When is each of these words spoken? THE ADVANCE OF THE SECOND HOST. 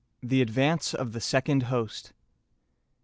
THE 0.23 0.41
ADVANCE 0.41 0.95
OF 0.95 1.11
THE 1.13 1.21
SECOND 1.21 1.63
HOST. 1.69 2.11